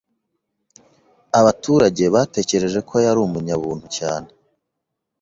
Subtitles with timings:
[1.39, 4.29] Abaturage batekereje ko yari umunyabuntu cyane.